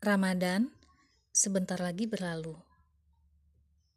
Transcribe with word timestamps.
Ramadan 0.00 0.72
sebentar 1.28 1.76
lagi 1.76 2.08
berlalu. 2.08 2.56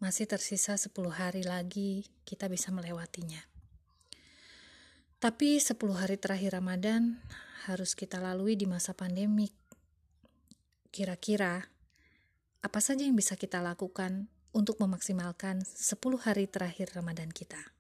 Masih 0.04 0.28
tersisa 0.28 0.76
10 0.76 0.92
hari 1.16 1.48
lagi 1.48 2.12
kita 2.28 2.52
bisa 2.52 2.76
melewatinya. 2.76 3.40
Tapi 5.24 5.64
10 5.64 5.80
hari 5.96 6.20
terakhir 6.20 6.60
Ramadan 6.60 7.24
harus 7.72 7.96
kita 7.96 8.20
lalui 8.20 8.60
di 8.60 8.68
masa 8.68 8.92
pandemik. 8.92 9.56
Kira-kira 10.92 11.72
apa 12.60 12.80
saja 12.84 13.08
yang 13.08 13.16
bisa 13.16 13.40
kita 13.40 13.64
lakukan 13.64 14.28
untuk 14.52 14.84
memaksimalkan 14.84 15.64
10 15.64 16.20
hari 16.20 16.52
terakhir 16.52 16.92
Ramadan 17.00 17.32
kita? 17.32 17.73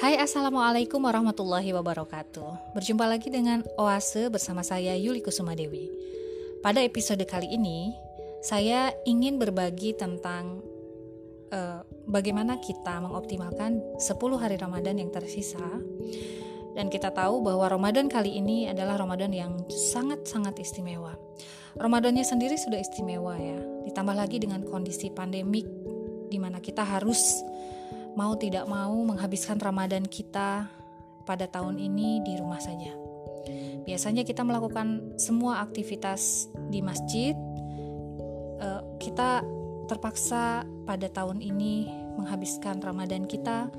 Hai 0.00 0.16
Assalamualaikum 0.16 0.96
warahmatullahi 0.96 1.76
wabarakatuh. 1.76 2.72
Berjumpa 2.72 3.04
lagi 3.04 3.28
dengan 3.28 3.60
Oase 3.76 4.32
bersama 4.32 4.64
saya 4.64 4.96
Yuli 4.96 5.20
Kusuma 5.20 5.52
Dewi. 5.52 5.92
Pada 6.64 6.80
episode 6.80 7.20
kali 7.28 7.52
ini 7.52 7.92
Saya 8.40 8.96
ingin 9.04 9.36
berbagi 9.36 9.92
tentang 9.92 10.64
uh, 11.52 11.84
Bagaimana 12.08 12.56
kita 12.64 12.96
mengoptimalkan 13.04 14.00
10 14.00 14.40
hari 14.40 14.56
Ramadan 14.56 14.96
yang 15.04 15.12
tersisa. 15.12 15.68
Dan 16.72 16.88
kita 16.88 17.12
tahu 17.12 17.44
bahwa 17.44 17.68
Ramadan 17.68 18.08
kali 18.08 18.40
ini 18.40 18.72
adalah 18.72 18.96
Ramadan 18.96 19.36
yang 19.36 19.68
sangat-sangat 19.68 20.56
istimewa. 20.64 21.12
Ramadannya 21.76 22.24
sendiri 22.24 22.56
sudah 22.56 22.80
istimewa 22.80 23.36
ya. 23.36 23.60
Ditambah 23.84 24.16
lagi 24.16 24.40
dengan 24.40 24.64
kondisi 24.64 25.12
pandemik 25.12 25.68
di 26.32 26.40
mana 26.40 26.56
kita 26.56 26.88
harus 26.88 27.44
mau 28.20 28.36
tidak 28.36 28.68
mau 28.68 28.92
menghabiskan 29.00 29.56
Ramadan 29.56 30.04
kita 30.04 30.68
pada 31.24 31.48
tahun 31.48 31.80
ini 31.80 32.20
di 32.20 32.36
rumah 32.36 32.60
saja. 32.60 32.92
Biasanya 33.88 34.28
kita 34.28 34.44
melakukan 34.44 35.16
semua 35.16 35.64
aktivitas 35.64 36.52
di 36.68 36.84
masjid. 36.84 37.32
Eh, 38.60 38.82
kita 39.00 39.40
terpaksa 39.88 40.68
pada 40.84 41.08
tahun 41.08 41.40
ini 41.40 41.88
menghabiskan 42.20 42.84
Ramadan 42.84 43.24
kita, 43.24 43.72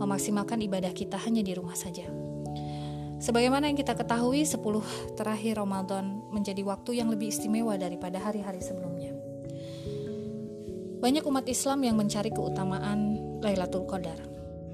memaksimalkan 0.00 0.64
ibadah 0.64 0.96
kita 0.96 1.20
hanya 1.20 1.44
di 1.44 1.52
rumah 1.52 1.76
saja. 1.76 2.08
Sebagaimana 3.20 3.68
yang 3.68 3.76
kita 3.76 3.92
ketahui, 3.92 4.48
10 4.48 4.84
terakhir 5.12 5.60
Ramadan 5.60 6.24
menjadi 6.32 6.64
waktu 6.64 7.04
yang 7.04 7.12
lebih 7.12 7.28
istimewa 7.28 7.76
daripada 7.76 8.16
hari-hari 8.16 8.64
sebelumnya. 8.64 9.12
Banyak 11.04 11.20
umat 11.28 11.44
Islam 11.52 11.84
yang 11.84 12.00
mencari 12.00 12.32
keutamaan 12.32 13.13
Lailatul 13.42 13.88
Qadar. 13.88 14.18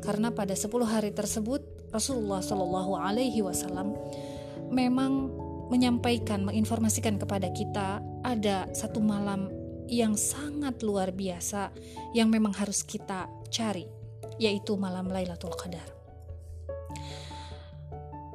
Karena 0.00 0.32
pada 0.32 0.56
10 0.56 0.72
hari 0.88 1.12
tersebut 1.12 1.60
Rasulullah 1.92 2.40
Shallallahu 2.40 2.96
alaihi 2.96 3.44
wasallam 3.44 3.94
memang 4.72 5.28
menyampaikan, 5.70 6.42
menginformasikan 6.42 7.20
kepada 7.20 7.50
kita 7.54 8.02
ada 8.26 8.66
satu 8.74 8.98
malam 8.98 9.50
yang 9.90 10.14
sangat 10.14 10.82
luar 10.86 11.10
biasa 11.10 11.74
yang 12.14 12.30
memang 12.30 12.54
harus 12.54 12.86
kita 12.86 13.26
cari, 13.50 13.86
yaitu 14.38 14.78
malam 14.78 15.10
Lailatul 15.10 15.54
Qadar. 15.54 15.86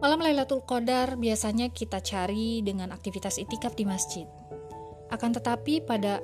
Malam 0.04 0.20
Lailatul 0.20 0.62
Qadar 0.68 1.16
biasanya 1.16 1.72
kita 1.72 2.04
cari 2.04 2.60
dengan 2.60 2.92
aktivitas 2.92 3.40
itikaf 3.40 3.74
di 3.80 3.88
masjid. 3.88 4.28
Akan 5.08 5.32
tetapi 5.32 5.82
pada 5.88 6.20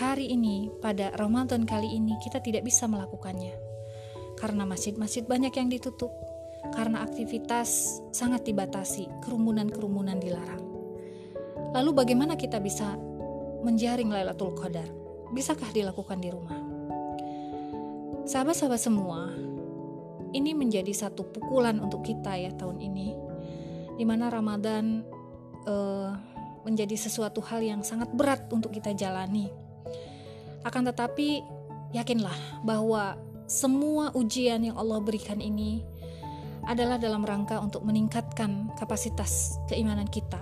hari 0.00 0.32
ini, 0.32 0.72
pada 0.80 1.12
Ramadan 1.20 1.68
kali 1.68 1.92
ini, 1.92 2.16
kita 2.24 2.40
tidak 2.40 2.64
bisa 2.64 2.88
melakukannya 2.88 3.52
karena 4.34 4.66
masjid-masjid 4.66 5.22
banyak 5.24 5.54
yang 5.54 5.68
ditutup, 5.70 6.10
karena 6.74 7.06
aktivitas 7.06 8.00
sangat 8.10 8.42
dibatasi, 8.48 9.06
kerumunan-kerumunan 9.22 10.18
dilarang. 10.18 10.64
Lalu, 11.76 11.90
bagaimana 11.94 12.34
kita 12.34 12.58
bisa 12.58 12.96
menjaring 13.62 14.10
Lailatul 14.10 14.56
Qadar? 14.56 14.88
Bisakah 15.30 15.70
dilakukan 15.70 16.18
di 16.18 16.28
rumah? 16.34 16.60
Sahabat-sahabat 18.24 18.80
semua, 18.80 19.30
ini 20.34 20.50
menjadi 20.56 20.90
satu 20.90 21.28
pukulan 21.30 21.78
untuk 21.78 22.02
kita 22.02 22.34
ya 22.34 22.50
tahun 22.56 22.82
ini, 22.82 23.08
di 23.94 24.04
mana 24.08 24.32
Ramadan 24.32 25.04
uh, 25.68 26.10
menjadi 26.64 26.96
sesuatu 26.96 27.44
hal 27.44 27.60
yang 27.62 27.80
sangat 27.84 28.10
berat 28.10 28.48
untuk 28.50 28.72
kita 28.72 28.96
jalani 28.96 29.63
akan 30.64 30.82
tetapi, 30.90 31.44
yakinlah 31.92 32.64
bahwa 32.64 33.20
semua 33.44 34.08
ujian 34.16 34.64
yang 34.64 34.76
Allah 34.80 34.98
berikan 35.04 35.38
ini 35.38 35.84
adalah 36.64 36.96
dalam 36.96 37.20
rangka 37.22 37.60
untuk 37.60 37.84
meningkatkan 37.84 38.72
kapasitas 38.80 39.60
keimanan 39.68 40.08
kita. 40.08 40.40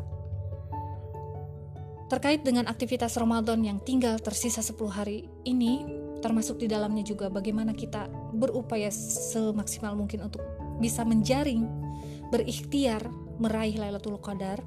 Terkait 2.07 2.45
dengan 2.45 2.69
aktivitas 2.69 3.17
Ramadan 3.19 3.65
yang 3.65 3.81
tinggal 3.83 4.21
tersisa 4.21 4.63
10 4.63 4.79
hari 4.93 5.27
ini, 5.49 5.83
termasuk 6.23 6.61
di 6.63 6.71
dalamnya 6.71 7.03
juga 7.03 7.27
bagaimana 7.33 7.75
kita 7.75 8.07
berupaya 8.37 8.93
semaksimal 8.93 9.99
mungkin 9.99 10.29
untuk 10.29 10.45
bisa 10.79 11.03
menjaring, 11.03 11.67
berikhtiar 12.31 13.03
meraih 13.41 13.75
Lailatul 13.81 14.21
Qadar. 14.23 14.63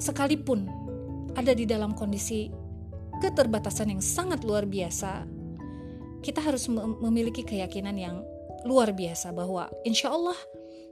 Sekalipun 0.00 0.66
ada 1.36 1.52
di 1.52 1.68
dalam 1.68 1.92
kondisi 1.94 2.48
keterbatasan 3.20 3.92
yang 3.92 4.02
sangat 4.02 4.42
luar 4.42 4.64
biasa, 4.64 5.28
kita 6.24 6.40
harus 6.40 6.66
memiliki 6.72 7.44
keyakinan 7.44 7.96
yang 7.96 8.16
luar 8.64 8.92
biasa 8.96 9.32
bahwa 9.32 9.68
insya 9.84 10.12
Allah 10.12 10.36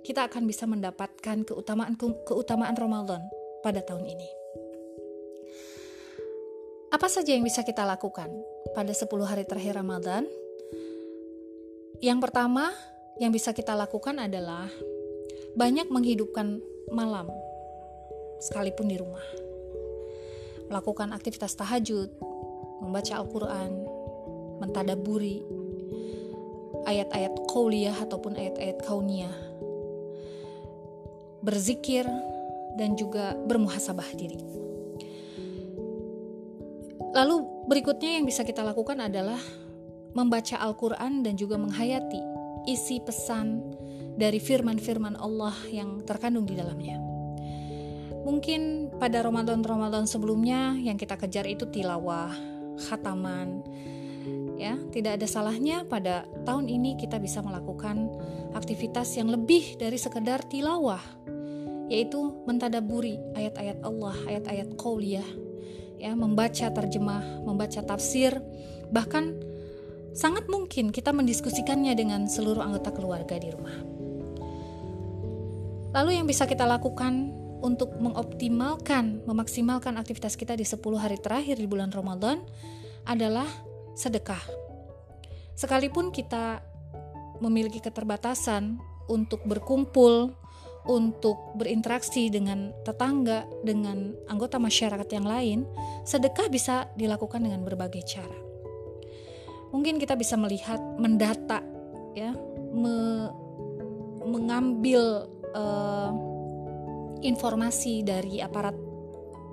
kita 0.04 0.28
akan 0.28 0.44
bisa 0.44 0.64
mendapatkan 0.64 1.44
keutamaan 1.44 1.96
keutamaan 2.24 2.76
Ramadan 2.76 3.20
pada 3.64 3.80
tahun 3.80 4.08
ini. 4.08 4.28
Apa 6.88 7.04
saja 7.08 7.36
yang 7.36 7.44
bisa 7.44 7.60
kita 7.64 7.84
lakukan 7.84 8.32
pada 8.72 8.92
10 8.92 9.08
hari 9.28 9.44
terakhir 9.44 9.76
Ramadan? 9.76 10.24
Yang 12.00 12.18
pertama 12.24 12.72
yang 13.20 13.34
bisa 13.34 13.52
kita 13.52 13.76
lakukan 13.76 14.16
adalah 14.16 14.70
banyak 15.58 15.92
menghidupkan 15.92 16.62
malam 16.88 17.28
sekalipun 18.40 18.88
di 18.88 18.96
rumah 18.96 19.47
melakukan 20.68 21.10
aktivitas 21.16 21.56
tahajud, 21.56 22.12
membaca 22.84 23.12
Al-Quran, 23.18 23.72
mentadaburi 24.60 25.42
ayat-ayat 26.84 27.34
kauliyah 27.48 27.96
ataupun 28.04 28.36
ayat-ayat 28.36 28.78
kauniyah, 28.84 29.36
berzikir, 31.42 32.04
dan 32.78 32.94
juga 32.94 33.34
bermuhasabah 33.48 34.08
diri. 34.14 34.38
Lalu 37.16 37.66
berikutnya 37.66 38.20
yang 38.20 38.28
bisa 38.28 38.46
kita 38.46 38.62
lakukan 38.62 39.00
adalah 39.00 39.40
membaca 40.14 40.56
Al-Quran 40.60 41.26
dan 41.26 41.34
juga 41.34 41.58
menghayati 41.58 42.20
isi 42.68 43.00
pesan 43.02 43.64
dari 44.18 44.38
firman-firman 44.38 45.16
Allah 45.18 45.56
yang 45.72 46.04
terkandung 46.04 46.44
di 46.44 46.54
dalamnya. 46.54 47.07
Mungkin 48.26 48.92
pada 48.98 49.22
Ramadan-Ramadan 49.22 50.06
sebelumnya 50.08 50.74
yang 50.74 50.98
kita 50.98 51.14
kejar 51.14 51.46
itu 51.46 51.66
tilawah, 51.70 52.34
khataman. 52.88 53.62
Ya, 54.58 54.74
tidak 54.90 55.22
ada 55.22 55.26
salahnya 55.30 55.86
pada 55.86 56.26
tahun 56.42 56.66
ini 56.66 56.98
kita 56.98 57.22
bisa 57.22 57.38
melakukan 57.38 58.10
aktivitas 58.58 59.14
yang 59.14 59.30
lebih 59.30 59.78
dari 59.78 59.94
sekedar 59.94 60.42
tilawah, 60.50 60.98
yaitu 61.86 62.42
mentadaburi 62.42 63.22
ayat-ayat 63.38 63.78
Allah, 63.86 64.18
ayat-ayat 64.26 64.74
qauliyah, 64.74 65.28
ya, 66.02 66.10
membaca 66.18 66.74
terjemah, 66.74 67.46
membaca 67.46 67.86
tafsir, 67.86 68.34
bahkan 68.90 69.38
sangat 70.10 70.50
mungkin 70.50 70.90
kita 70.90 71.14
mendiskusikannya 71.14 71.94
dengan 71.94 72.26
seluruh 72.26 72.58
anggota 72.58 72.90
keluarga 72.90 73.38
di 73.38 73.54
rumah. 73.54 73.78
Lalu 75.94 76.18
yang 76.18 76.26
bisa 76.26 76.50
kita 76.50 76.66
lakukan 76.66 77.30
untuk 77.58 77.94
mengoptimalkan, 77.98 79.26
memaksimalkan 79.26 79.98
aktivitas 79.98 80.38
kita 80.38 80.54
di 80.54 80.62
10 80.62 80.78
hari 80.98 81.18
terakhir 81.18 81.58
di 81.58 81.66
bulan 81.66 81.90
Ramadan 81.90 82.42
adalah 83.06 83.46
sedekah. 83.98 84.40
Sekalipun 85.58 86.14
kita 86.14 86.62
memiliki 87.42 87.82
keterbatasan 87.82 88.78
untuk 89.10 89.42
berkumpul, 89.42 90.30
untuk 90.86 91.58
berinteraksi 91.58 92.30
dengan 92.30 92.70
tetangga, 92.86 93.44
dengan 93.66 94.14
anggota 94.30 94.62
masyarakat 94.62 95.08
yang 95.10 95.26
lain, 95.26 95.58
sedekah 96.06 96.46
bisa 96.46 96.86
dilakukan 96.94 97.42
dengan 97.42 97.66
berbagai 97.66 98.06
cara. 98.06 98.38
Mungkin 99.68 100.00
kita 100.00 100.16
bisa 100.16 100.38
melihat, 100.38 100.80
mendata, 100.96 101.60
ya, 102.16 102.32
me, 102.72 103.28
mengambil 104.24 105.28
uh, 105.52 106.37
informasi 107.22 108.06
dari 108.06 108.38
aparat 108.38 108.76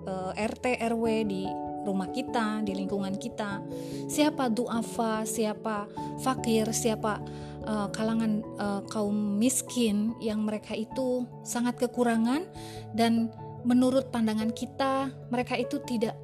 uh, 0.06 0.32
eh, 0.34 0.46
RT 0.46 0.78
RW 0.94 1.06
di 1.26 1.44
rumah 1.86 2.10
kita, 2.10 2.66
di 2.66 2.74
lingkungan 2.74 3.14
kita, 3.22 3.62
siapa 4.10 4.50
duafa, 4.50 5.22
siapa 5.22 5.86
fakir, 6.18 6.74
siapa 6.74 7.22
uh, 7.66 7.88
kalangan 7.94 8.42
uh, 8.58 8.82
kaum 8.90 9.38
miskin 9.38 10.18
yang 10.18 10.42
mereka 10.42 10.74
itu 10.74 11.30
sangat 11.46 11.78
kekurangan 11.78 12.50
dan 12.98 13.30
menurut 13.66 14.10
pandangan 14.10 14.50
kita 14.54 15.14
mereka 15.30 15.58
itu 15.58 15.78
tidak 15.86 16.18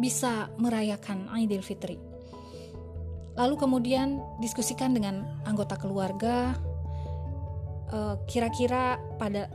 bisa 0.00 0.48
merayakan 0.56 1.28
Idul 1.36 1.64
Fitri. 1.64 2.00
Lalu 3.34 3.54
kemudian 3.58 4.22
diskusikan 4.38 4.94
dengan 4.94 5.26
anggota 5.44 5.74
keluarga 5.74 6.54
kira-kira 8.26 8.98
pada 9.22 9.46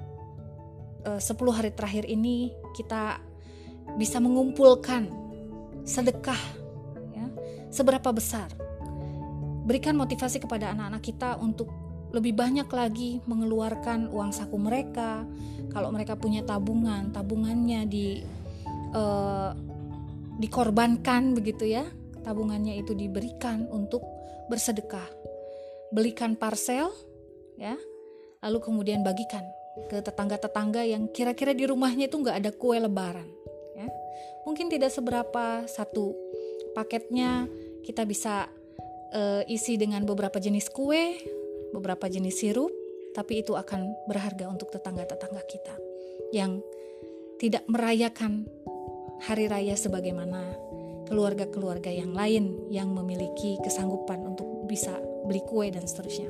10 1.05 1.21
hari 1.55 1.71
terakhir 1.71 2.03
ini 2.05 2.51
kita 2.75 3.23
bisa 3.95 4.21
mengumpulkan 4.21 5.09
sedekah 5.87 6.37
ya, 7.15 7.25
seberapa 7.71 8.11
besar. 8.11 8.51
Berikan 9.65 9.97
motivasi 9.97 10.41
kepada 10.41 10.73
anak-anak 10.73 11.03
kita 11.05 11.29
untuk 11.39 11.69
lebih 12.09 12.33
banyak 12.33 12.65
lagi 12.73 13.21
mengeluarkan 13.29 14.09
uang 14.09 14.33
saku 14.33 14.57
mereka. 14.57 15.25
Kalau 15.69 15.93
mereka 15.93 16.17
punya 16.17 16.41
tabungan, 16.41 17.13
tabungannya 17.13 17.85
di 17.85 18.25
uh, 18.97 19.53
dikorbankan 20.41 21.37
begitu 21.37 21.69
ya. 21.69 21.85
Tabungannya 22.25 22.81
itu 22.81 22.97
diberikan 22.97 23.69
untuk 23.69 24.01
bersedekah. 24.49 25.05
Belikan 25.93 26.33
parcel 26.33 26.89
ya. 27.61 27.77
Lalu 28.41 28.57
kemudian 28.65 29.05
bagikan 29.05 29.45
ke 29.87 30.03
tetangga-tetangga 30.03 30.83
yang 30.83 31.07
kira-kira 31.13 31.55
di 31.55 31.63
rumahnya 31.63 32.11
itu 32.11 32.19
nggak 32.19 32.37
ada 32.43 32.51
kue 32.51 32.75
lebaran 32.81 33.39
mungkin 34.49 34.65
tidak 34.65 34.89
seberapa 34.89 35.69
satu 35.69 36.17
paketnya 36.73 37.45
kita 37.85 38.01
bisa 38.01 38.49
uh, 39.13 39.45
isi 39.45 39.77
dengan 39.77 40.05
beberapa 40.09 40.41
jenis 40.41 40.73
kue, 40.73 41.21
beberapa 41.69 42.09
jenis 42.09 42.41
sirup, 42.41 42.73
tapi 43.13 43.45
itu 43.45 43.53
akan 43.53 43.93
berharga 44.09 44.49
untuk 44.49 44.73
tetangga-tetangga 44.73 45.45
kita 45.45 45.75
yang 46.33 46.61
tidak 47.37 47.61
merayakan 47.69 48.49
hari 49.21 49.45
raya 49.45 49.77
sebagaimana 49.77 50.57
keluarga-keluarga 51.05 51.93
yang 51.93 52.13
lain 52.13 52.69
yang 52.73 52.89
memiliki 52.93 53.57
kesanggupan 53.61 54.21
untuk 54.25 54.65
bisa 54.69 54.97
beli 55.29 55.45
kue 55.45 55.69
dan 55.69 55.85
seterusnya. 55.85 56.29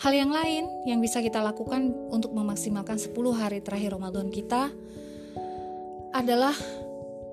Hal 0.00 0.16
yang 0.16 0.32
lain 0.32 0.64
yang 0.88 1.04
bisa 1.04 1.20
kita 1.20 1.44
lakukan 1.44 1.92
untuk 2.08 2.32
memaksimalkan 2.32 2.96
10 2.96 3.12
hari 3.36 3.60
terakhir 3.60 3.92
Ramadan 3.92 4.32
kita 4.32 4.72
adalah 6.16 6.56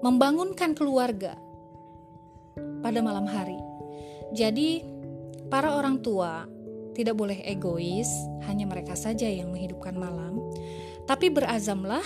membangunkan 0.04 0.76
keluarga 0.76 1.40
pada 2.84 3.00
malam 3.00 3.24
hari. 3.24 3.56
Jadi, 4.36 4.84
para 5.48 5.80
orang 5.80 6.04
tua 6.04 6.44
tidak 6.92 7.16
boleh 7.16 7.40
egois, 7.48 8.12
hanya 8.52 8.68
mereka 8.68 9.00
saja 9.00 9.32
yang 9.32 9.56
menghidupkan 9.56 9.96
malam, 9.96 10.44
tapi 11.08 11.32
berazamlah 11.32 12.04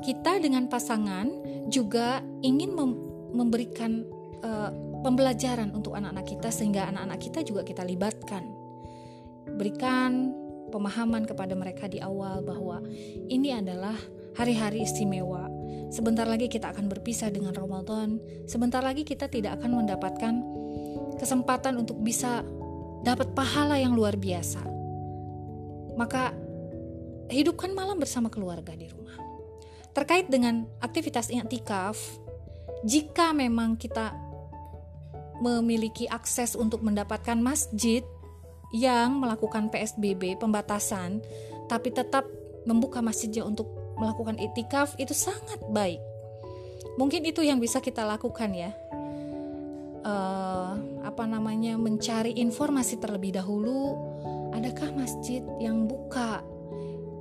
kita 0.00 0.40
dengan 0.40 0.64
pasangan 0.64 1.28
juga 1.68 2.24
ingin 2.40 2.72
mem 2.72 2.90
memberikan 3.34 4.06
uh, 4.40 4.70
pembelajaran 5.04 5.74
untuk 5.76 5.92
anak-anak 5.98 6.24
kita 6.24 6.48
sehingga 6.48 6.88
anak-anak 6.88 7.20
kita 7.20 7.44
juga 7.44 7.66
kita 7.66 7.82
libatkan. 7.82 8.53
Berikan 9.48 10.32
pemahaman 10.72 11.28
kepada 11.28 11.52
mereka 11.52 11.86
di 11.86 12.00
awal 12.00 12.40
bahwa 12.40 12.82
ini 13.28 13.54
adalah 13.54 13.94
hari-hari 14.34 14.82
istimewa 14.82 15.46
Sebentar 15.94 16.26
lagi 16.26 16.50
kita 16.50 16.74
akan 16.74 16.90
berpisah 16.90 17.30
dengan 17.30 17.54
Ramadan. 17.54 18.18
Sebentar 18.50 18.82
lagi 18.82 19.06
kita 19.06 19.30
tidak 19.30 19.62
akan 19.62 19.86
mendapatkan 19.86 20.34
kesempatan 21.22 21.78
untuk 21.78 22.02
bisa 22.02 22.42
dapat 23.06 23.30
pahala 23.30 23.78
yang 23.78 23.94
luar 23.94 24.18
biasa. 24.18 24.58
Maka 25.94 26.34
hidupkan 27.30 27.70
malam 27.70 28.02
bersama 28.02 28.26
keluarga 28.26 28.74
di 28.74 28.90
rumah. 28.90 29.14
Terkait 29.94 30.26
dengan 30.26 30.66
aktivitas 30.82 31.30
i'tikaf, 31.30 31.94
jika 32.82 33.30
memang 33.30 33.78
kita 33.78 34.18
memiliki 35.38 36.10
akses 36.10 36.58
untuk 36.58 36.82
mendapatkan 36.82 37.38
masjid 37.38 38.02
yang 38.74 39.22
melakukan 39.22 39.70
PSBB 39.70 40.34
pembatasan 40.42 41.22
tapi 41.70 41.94
tetap 41.94 42.26
membuka 42.66 42.98
masjidnya 42.98 43.46
untuk 43.46 43.70
melakukan 43.94 44.34
itikaf 44.34 44.98
itu 44.98 45.14
sangat 45.14 45.62
baik. 45.70 46.02
Mungkin 46.98 47.22
itu 47.22 47.46
yang 47.46 47.62
bisa 47.62 47.78
kita 47.78 48.02
lakukan 48.02 48.50
ya. 48.50 48.74
Uh, 50.04 50.76
apa 51.00 51.24
namanya 51.24 51.78
mencari 51.78 52.34
informasi 52.36 52.98
terlebih 52.98 53.38
dahulu. 53.38 53.94
Adakah 54.52 54.90
masjid 54.94 55.40
yang 55.62 55.86
buka 55.86 56.42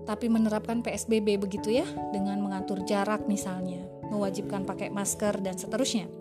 tapi 0.04 0.28
menerapkan 0.28 0.84
PSBB 0.84 1.40
begitu 1.40 1.72
ya 1.72 1.88
dengan 2.12 2.44
mengatur 2.44 2.84
jarak 2.84 3.24
misalnya, 3.24 3.88
mewajibkan 4.12 4.68
pakai 4.68 4.92
masker 4.92 5.40
dan 5.40 5.56
seterusnya. 5.56 6.12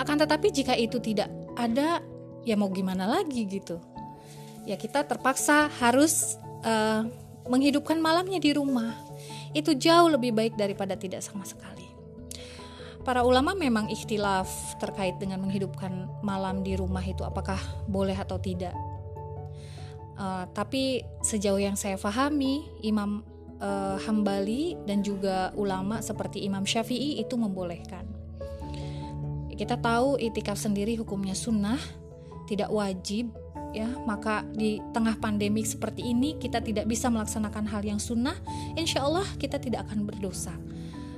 Akan 0.00 0.16
tetapi 0.16 0.48
jika 0.52 0.72
itu 0.72 0.96
tidak 1.00 1.28
ada, 1.52 2.00
ya 2.48 2.56
mau 2.56 2.72
gimana 2.72 3.04
lagi 3.04 3.44
gitu. 3.44 3.76
Ya 4.66 4.74
kita 4.74 5.06
terpaksa 5.06 5.70
harus 5.78 6.36
uh, 6.66 7.06
menghidupkan 7.46 8.02
malamnya 8.02 8.42
di 8.42 8.50
rumah 8.50 8.98
itu 9.54 9.72
jauh 9.72 10.10
lebih 10.12 10.34
baik 10.34 10.58
daripada 10.58 10.98
tidak 10.98 11.22
sama 11.22 11.46
sekali. 11.46 11.86
Para 13.06 13.22
ulama 13.22 13.54
memang 13.54 13.86
ikhtilaf 13.86 14.50
terkait 14.82 15.14
dengan 15.22 15.38
menghidupkan 15.46 16.10
malam 16.26 16.66
di 16.66 16.74
rumah 16.74 17.06
itu 17.06 17.22
apakah 17.22 17.56
boleh 17.86 18.18
atau 18.18 18.36
tidak. 18.42 18.74
Uh, 20.18 20.42
tapi 20.50 21.06
sejauh 21.22 21.62
yang 21.62 21.78
saya 21.78 21.94
pahami, 21.94 22.66
Imam 22.82 23.22
uh, 23.62 23.96
Hambali 24.02 24.74
dan 24.90 25.06
juga 25.06 25.54
ulama 25.54 26.02
seperti 26.02 26.42
Imam 26.42 26.66
Syafi'i 26.66 27.22
itu 27.22 27.38
membolehkan. 27.38 28.10
Kita 29.56 29.78
tahu 29.78 30.18
itikaf 30.20 30.58
sendiri 30.58 30.98
hukumnya 30.98 31.32
sunnah, 31.32 31.80
tidak 32.50 32.68
wajib 32.68 33.30
ya 33.76 33.92
maka 34.08 34.40
di 34.56 34.80
tengah 34.96 35.20
pandemik 35.20 35.68
seperti 35.68 36.00
ini 36.00 36.40
kita 36.40 36.64
tidak 36.64 36.88
bisa 36.88 37.12
melaksanakan 37.12 37.68
hal 37.68 37.84
yang 37.84 38.00
sunnah 38.00 38.40
insya 38.72 39.04
Allah 39.04 39.28
kita 39.36 39.60
tidak 39.60 39.84
akan 39.84 40.08
berdosa. 40.08 40.56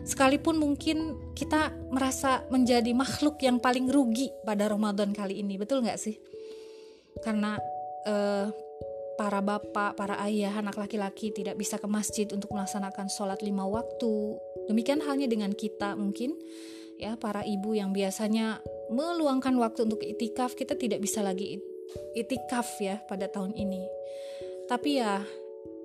Sekalipun 0.02 0.56
mungkin 0.58 1.14
kita 1.36 1.70
merasa 1.92 2.42
menjadi 2.48 2.90
makhluk 2.96 3.38
yang 3.44 3.60
paling 3.62 3.86
rugi 3.92 4.32
pada 4.42 4.66
Ramadan 4.66 5.12
kali 5.14 5.44
ini 5.44 5.60
betul 5.60 5.84
nggak 5.84 6.00
sih? 6.00 6.16
Karena 7.20 7.60
eh, 8.08 8.48
para 9.20 9.44
bapak 9.44 9.94
para 10.00 10.16
ayah 10.24 10.58
anak 10.58 10.80
laki-laki 10.80 11.28
tidak 11.30 11.60
bisa 11.60 11.76
ke 11.76 11.84
masjid 11.84 12.24
untuk 12.32 12.50
melaksanakan 12.56 13.12
sholat 13.12 13.44
lima 13.44 13.68
waktu. 13.68 14.40
Demikian 14.66 15.04
halnya 15.04 15.28
dengan 15.28 15.52
kita 15.52 15.92
mungkin 15.92 16.32
ya 16.96 17.14
para 17.20 17.44
ibu 17.44 17.76
yang 17.76 17.92
biasanya 17.94 18.64
meluangkan 18.88 19.54
waktu 19.60 19.86
untuk 19.86 20.00
itikaf 20.02 20.56
kita 20.56 20.74
tidak 20.74 21.04
bisa 21.04 21.20
lagi 21.20 21.60
itikaf 22.16 22.68
ya 22.80 23.00
pada 23.08 23.28
tahun 23.28 23.56
ini. 23.56 23.82
Tapi 24.68 25.00
ya 25.00 25.24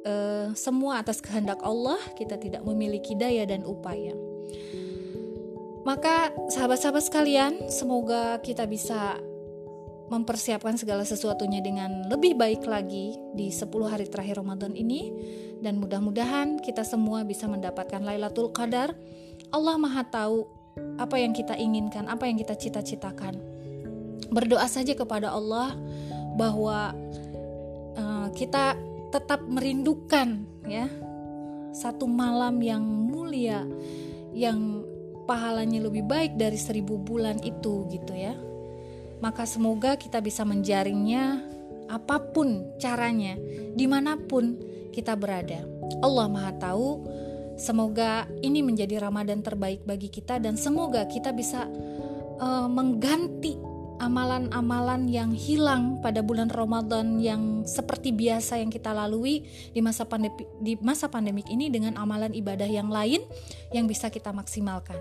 eh, 0.04 0.48
semua 0.54 1.00
atas 1.00 1.24
kehendak 1.24 1.64
Allah 1.64 2.00
kita 2.16 2.36
tidak 2.40 2.64
memiliki 2.68 3.16
daya 3.16 3.48
dan 3.48 3.64
upaya. 3.64 4.14
Maka 5.84 6.32
sahabat-sahabat 6.48 7.04
sekalian, 7.04 7.54
semoga 7.68 8.40
kita 8.40 8.64
bisa 8.64 9.20
mempersiapkan 10.08 10.80
segala 10.80 11.04
sesuatunya 11.04 11.60
dengan 11.60 12.08
lebih 12.08 12.40
baik 12.40 12.64
lagi 12.64 13.20
di 13.36 13.52
10 13.52 13.68
hari 13.92 14.08
terakhir 14.08 14.40
Ramadan 14.40 14.76
ini 14.80 15.12
dan 15.60 15.80
mudah-mudahan 15.84 16.60
kita 16.64 16.88
semua 16.88 17.28
bisa 17.28 17.52
mendapatkan 17.52 18.00
Lailatul 18.00 18.52
Qadar. 18.56 18.96
Allah 19.52 19.76
Maha 19.76 20.08
tahu 20.08 20.48
apa 20.96 21.20
yang 21.20 21.36
kita 21.36 21.60
inginkan, 21.60 22.08
apa 22.08 22.32
yang 22.32 22.40
kita 22.40 22.56
cita-citakan 22.56 23.53
berdoa 24.30 24.66
saja 24.68 24.94
kepada 24.94 25.32
Allah 25.32 25.76
bahwa 26.38 26.94
uh, 27.98 28.28
kita 28.34 28.76
tetap 29.14 29.46
merindukan 29.46 30.42
ya 30.66 30.90
satu 31.74 32.10
malam 32.10 32.62
yang 32.62 32.82
mulia 32.82 33.66
yang 34.34 34.82
pahalanya 35.26 35.86
lebih 35.86 36.06
baik 36.06 36.36
dari 36.38 36.58
seribu 36.58 36.98
bulan 37.00 37.40
itu 37.42 37.88
gitu 37.90 38.14
ya. 38.14 38.38
Maka 39.24 39.48
semoga 39.48 39.96
kita 39.96 40.20
bisa 40.20 40.44
menjaringnya 40.44 41.40
apa 41.88 42.20
pun 42.20 42.76
caranya 42.82 43.40
di 43.74 43.86
mana 43.88 44.20
pun 44.20 44.58
kita 44.92 45.16
berada. 45.16 45.64
Allah 46.04 46.28
maha 46.28 46.52
tahu 46.60 47.06
semoga 47.56 48.26
ini 48.42 48.66
menjadi 48.66 49.00
Ramadan 49.00 49.42
terbaik 49.46 49.86
bagi 49.86 50.10
kita 50.10 50.42
dan 50.42 50.58
semoga 50.58 51.06
kita 51.08 51.32
bisa 51.32 51.70
uh, 52.42 52.68
mengganti 52.68 53.56
amalan-amalan 54.02 55.06
yang 55.10 55.32
hilang 55.34 56.02
pada 56.02 56.26
bulan 56.26 56.50
Ramadan 56.50 57.22
yang 57.22 57.68
seperti 57.68 58.10
biasa 58.16 58.58
yang 58.62 58.74
kita 58.74 58.94
lalui 58.94 59.46
di 59.74 59.82
masa 59.84 60.08
pandemi 60.08 60.46
di 60.62 60.74
masa 60.82 61.12
pandemik 61.12 61.46
ini 61.52 61.70
dengan 61.70 61.98
amalan 62.00 62.34
ibadah 62.34 62.68
yang 62.68 62.90
lain 62.90 63.22
yang 63.76 63.86
bisa 63.86 64.10
kita 64.10 64.34
maksimalkan 64.34 64.98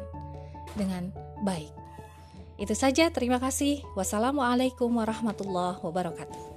dengan 0.76 1.12
baik. 1.44 1.72
Itu 2.60 2.76
saja, 2.76 3.08
terima 3.10 3.40
kasih. 3.42 3.82
Wassalamualaikum 3.96 4.92
warahmatullahi 4.92 5.80
wabarakatuh. 5.82 6.51